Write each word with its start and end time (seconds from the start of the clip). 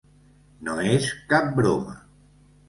No 0.67 0.77
és 0.93 1.09
cap 1.35 1.53
broma. 1.61 1.95